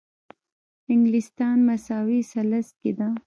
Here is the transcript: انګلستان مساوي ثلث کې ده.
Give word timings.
انګلستان 0.93 1.57
مساوي 1.67 2.19
ثلث 2.31 2.67
کې 2.79 2.91
ده. 2.97 3.07